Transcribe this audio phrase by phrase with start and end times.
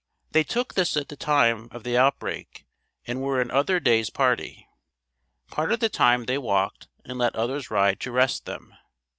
[0.31, 2.65] They took this at the time of the outbreak
[3.05, 4.67] and were in Otherday's party.
[5.51, 8.73] Part of the time they walked and let others ride to rest them.